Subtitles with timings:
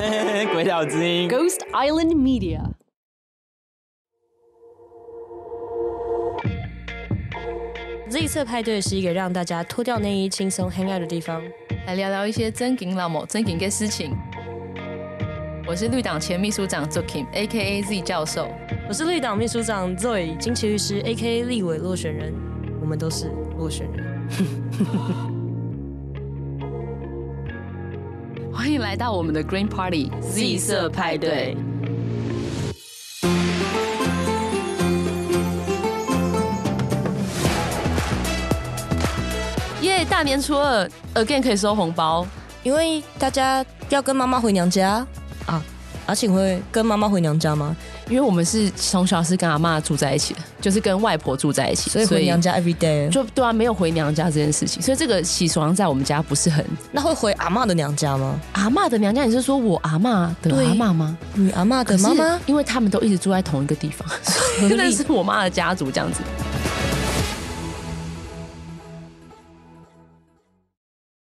[0.52, 2.62] 鬼岛之音，Ghost Island Media。
[8.08, 11.42] Z 色派对是一个让大家脱掉内衣、轻松 hang out 的地方，
[11.86, 14.16] 来聊聊一些真金老母、真金的事情。
[15.68, 18.48] 我是绿党前秘书长 z o k i m a k a Z 教授。
[18.88, 21.42] 我是绿党秘书长 Zoe，金奇律师，A.K.A.
[21.44, 22.32] 立委落选人。
[22.80, 24.20] 我们都是落选人。
[28.90, 31.56] 来到我们的 Green Party Z 色派对。
[39.80, 40.04] 耶！
[40.04, 42.26] 大年初二，again 可以收红包，
[42.64, 45.06] 因为大家要跟妈妈回娘家
[45.46, 45.62] 啊。
[46.10, 47.76] 阿庆会跟妈妈回娘家吗？
[48.08, 56.66] 因为我们是从小是跟阿妈住在一起的，就是跟外婆住在一起，所以回娘家 every day 就对啊，没有回娘家这件事情，所以这个习俗好像在我们家不是很。
[56.90, 58.40] 那会回阿妈的娘家吗？
[58.54, 61.16] 阿妈的娘家，你是说我阿妈的阿妈吗？
[61.34, 62.40] 你阿妈的妈妈？
[62.46, 64.08] 因为他们都一直住在同一个地方，
[64.68, 66.22] 真的 是我妈的家族这样子。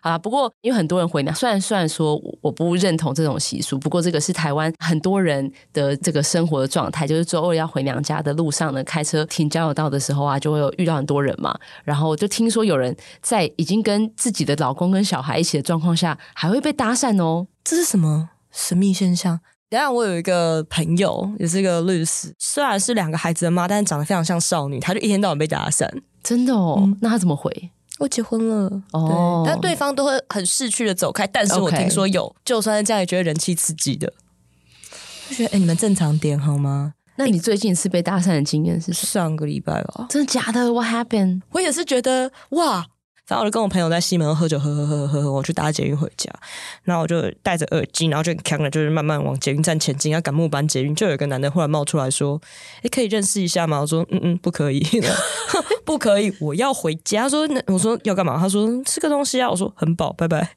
[0.00, 11.58] 好啦，不过因为很多人回娘，虽然虽然说我不认同这种习俗，不过这个是台湾很多人的这个生活的状态，就是周二要回娘家的路上呢，开车停交流道的时候啊，就会有遇到很多人嘛。
[11.84, 17.46] 然后就听说有人在已经跟自己的老公跟小孩一起的状况下，还会被搭讪哦。
[17.62, 19.40] 这是什么神秘现象？
[19.68, 25.88] 等下我有一个朋友，也是一个律师，虽然是两个孩子的妈，但是长得非常像少女，她就一天到晚被搭讪。
[26.24, 26.76] 真的哦？
[26.80, 27.70] 嗯、那她怎么回？
[28.00, 31.26] 我结婚了哦，但对方都会很逝去的走开。
[31.26, 32.34] 但是我听说有，Okay.
[32.46, 34.12] 就算是这样，也觉得人气刺激的。
[35.28, 36.94] 就觉得哎、欸，你们正常点好吗？
[37.16, 40.06] 那你最近一次被搭讪的经验是上个礼拜吧？
[40.08, 41.42] 真的假的？What happened？
[41.50, 42.86] 我也是觉得哇。
[43.30, 46.28] 然后我就跟我朋友在西门喝酒，喝喝喝喝喝，我去搭捷运回家。
[46.82, 50.92] 然后我就戴着耳机，然后就很锵的，就是慢慢往捷运站前进，要赶末班捷运。
[50.94, 52.40] 就有一个男的忽然冒出来说
[52.82, 54.84] ：“哎，可以认识一下吗？”我说：“嗯嗯，不可以，
[55.86, 60.56] 不可以，我要回家。”他说：“那我说要干嘛？”他说：“吃个东西啊。”我说：“很饱，拜拜。”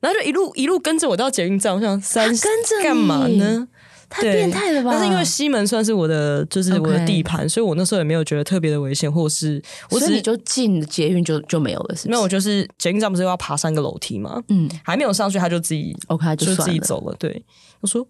[0.00, 3.68] 然后就一路一路跟着我到捷运站，我想三跟着干嘛呢？
[4.14, 4.90] 太变态了吧！
[4.92, 9.60] 但是因为西门算是我的，就是我的地盘.所以我那时候也没有觉得特别的危险，或是
[9.90, 14.40] 我只是就进捷运就就没有了没有，我就是捷运站不是要爬三个楼梯吗？
[14.48, 17.16] 嗯，还没有上去他就自己 OK 就，就自己走了。
[17.18, 17.44] 对，
[17.80, 18.06] 我说，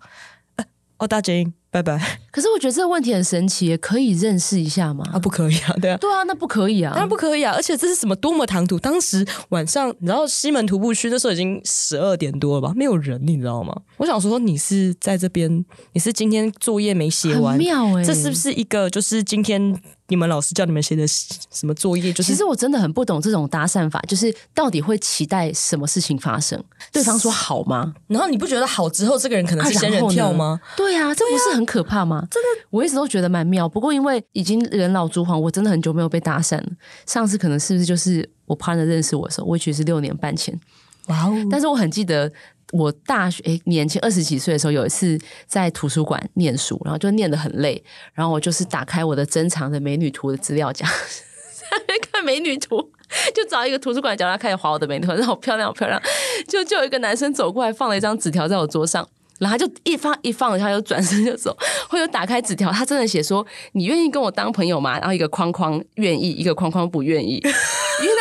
[0.99, 1.53] 哦，搭捷运。
[1.75, 2.21] 拜拜。
[2.31, 5.05] 可是我觉得这个问题很神奇，可以认识一下吗？
[5.13, 7.53] 啊，不可以啊，对啊，对啊，那不可以啊，当然不可以啊。
[7.57, 8.79] 而且这是什么多么唐突？
[8.79, 12.73] 当时晚上，你知道西门徒步区那时候已经十二点多了吧？
[12.77, 13.75] 没有人，你知道吗？
[13.97, 15.65] 我想说，你是在这边，
[15.95, 17.55] 你是今天作业没写完？
[17.55, 19.77] 很妙欸，这是不是一个就是今天？
[20.09, 22.13] 你们老师叫你们写的什么作业？
[22.13, 26.63] 就是其实我真的很不懂这种搭讪法，就是到底会期待什么事情发生？
[26.93, 27.95] 对方说好吗？
[28.09, 30.61] 然后你不觉得好之后，这个人可能是仙人跳吗？
[30.77, 32.27] 对啊，这不是很可怕吗？
[32.31, 33.69] 真的，我一直都觉得蛮妙。
[33.69, 36.67] 不过因为已经人老珠黄，我真的很久没有被搭讪了。
[37.07, 40.59] 上次可能是不是就是我 partner 认识我的时候，我也许是六年半前。
[41.07, 41.35] 哇哦！
[41.51, 42.31] 但是我很记得。
[42.77, 47.81] 我大学诶年轻二十几岁的时候，有一次在图书馆念书，然后就念得很累，
[48.13, 52.91] 然后我就是打开我的珍藏的美女图的资料夹，在看美女图，
[53.33, 56.03] 就找一个图书馆角落开始划我的美女图，好漂亮，好漂亮，
[56.49, 59.09] 就就有一个男生走过来，放了一张纸条在我桌上。
[59.41, 61.55] 然后他就一放一放，他就转身就走。
[61.89, 67.43] 或者打开纸条，他真的写说：“你愿意跟我当朋友吗？”然后一个框框愿意，一个框框不愿意。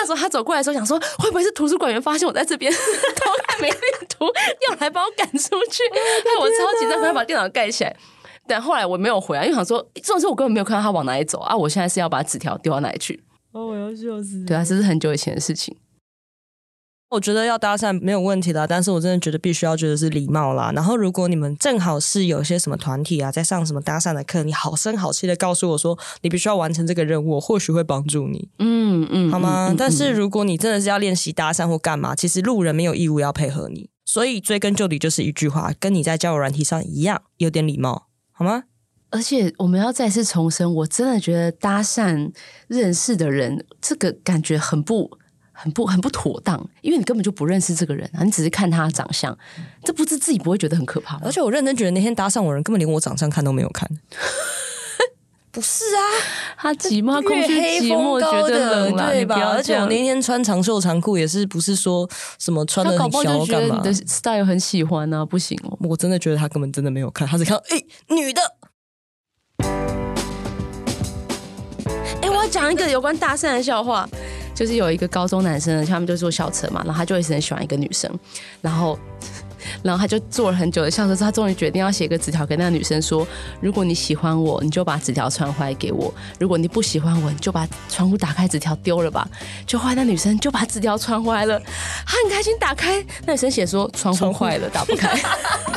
[0.03, 2.69] 那时候他走过来的时候，想说会不会是图书馆员发现我在这边
[3.16, 4.25] 偷看美女图，
[4.68, 5.38] 要来把我赶出
[5.72, 5.84] 去？
[5.94, 7.96] 害我超级快把电脑盖起来。
[8.46, 11.56] 但后来我没有回来，因为想说这种事我根本没有看到他往哪里走啊！
[11.56, 13.24] 我现在是要把纸条丢到哪里去？
[13.53, 14.44] 哦，我要笑死！
[14.46, 15.74] 对啊，这是很久以前的事情。
[17.13, 20.72] 我觉得要搭讪没有问题的，但是我真的觉得必须要觉得是礼貌啦。
[20.74, 28.50] 然后，如果你们正好是有些什么团体啊，在上什么搭讪的课，你好声好气的告诉我说你必须要完成这个任务，我或许会帮助你。
[28.57, 29.68] 嗯嗯，好吗？
[29.69, 33.91] 嗯嗯、但是如果你真的是要练习搭讪或干嘛，其实路人没有义务要配合你。
[34.06, 38.64] 所以追根究底就是一句话，跟你在交友软体上一样，有点礼貌，好吗？
[39.11, 42.32] 而且我们要再次重申，我真的觉得搭讪
[42.67, 45.20] 认识的人，这个感觉很不。
[45.53, 49.38] 很不很不妥当，因为你根本就不认识这个人啊，你只是看他的长相，
[49.84, 51.22] 这不是自己不会觉得很可怕吗？
[51.23, 53.90] 而且我认真觉得那天搭讪我人根本连我长相看都没有看，
[55.52, 56.02] 不是啊，
[56.58, 59.35] 他寂寞，空虚寂寞，觉得冷了，对吧？
[59.53, 62.09] 而且我那天穿长袖长裤也是不是说
[62.40, 63.76] 什么穿的很小干嘛？
[63.78, 68.41] 你的 style 很喜欢啊，不行哦，我真的觉得他根本真的没有看，他只看哎、欸、女的，
[72.22, 74.09] 哎、欸，我要讲一个有关搭讪的笑话。
[74.53, 78.11] 就是有一个高中男生，他们就坐校车嘛，然后他就一直很喜欢一个女生，
[78.61, 78.97] 然后
[79.82, 83.26] 然后他就坐了很久的校车，他终于决定要写个纸条给那个女生说：
[83.61, 89.28] 如果你喜欢我，你就把纸条传回来给我；如果你不喜欢我，你就把窗户打开，纸条丢了吧。
[89.66, 91.59] 就后来那女生就把纸条传回来了，
[92.05, 95.17] 她很开心打开，那女生写说窗户坏了，打不开。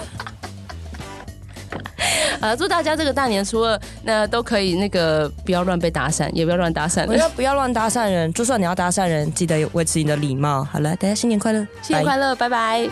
[2.40, 7.06] 呃，祝大家这个大年初二那都可以那个不要乱被打散，也不要乱搭讪。
[7.06, 10.64] 不要不要乱搭讪人，就算你要搭讪人，记得维持你的礼貌。
[10.64, 12.88] 好了，大家新年快乐，新年快乐，拜拜。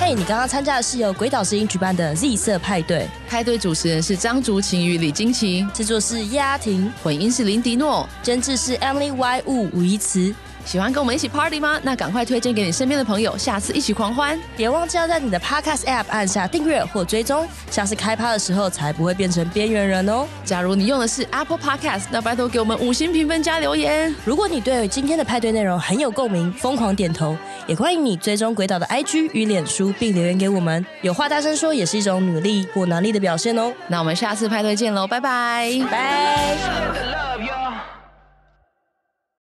[0.00, 10.34] 嘿，你刚刚参加的是由鬼岛之音举办的 Z 色派对，派对主持人是张竹晴与李金奇，制作是叶阿婷，混音是林迪诺，监制是 Emily Y 吴吴怡慈。
[10.64, 11.78] 喜欢跟我们一起 party 吗？
[11.82, 14.38] 那赶快推荐给你身边的朋友，下次一起狂欢！
[14.56, 20.26] 别忘记要在你的 podcast app 按下订阅或追踪，下次开趴的时候才不会变成边缘人哦。
[20.44, 24.14] 假如你用的是 Apple Podcast，那拜托给我们五星评分加留言。
[24.24, 27.36] 如果你对今天的派对内容很有共鸣，疯狂点头，
[27.66, 30.84] 也欢迎你追踪鬼岛的 IG 与脸书，并留言给我们。
[31.02, 33.72] 有话大声说也是一种努力或能力的表现哦。
[33.88, 37.31] 那我们下次派对见喽，拜拜，拜。